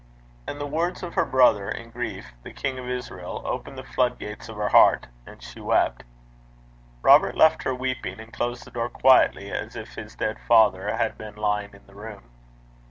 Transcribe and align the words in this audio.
And 0.47 0.59
the 0.59 0.65
words 0.65 1.03
of 1.03 1.13
her 1.13 1.25
brother 1.25 1.69
in 1.69 1.91
grief, 1.91 2.33
the 2.41 2.51
king 2.51 2.79
of 2.79 2.89
Israel, 2.89 3.39
opened 3.45 3.77
the 3.77 3.83
floodgates 3.83 4.49
of 4.49 4.55
her 4.55 4.69
heart, 4.69 5.05
and 5.27 5.43
she 5.43 5.59
wept. 5.59 6.03
Robert 7.03 7.37
left 7.37 7.61
her 7.61 7.75
weeping, 7.75 8.19
and 8.19 8.33
closed 8.33 8.65
the 8.65 8.71
door 8.71 8.89
quietly 8.89 9.51
as 9.51 9.75
if 9.75 9.93
his 9.93 10.15
dead 10.15 10.39
father 10.47 10.89
had 10.97 11.19
been 11.19 11.35
lying 11.35 11.75
in 11.75 11.85
the 11.85 11.93
room. 11.93 12.31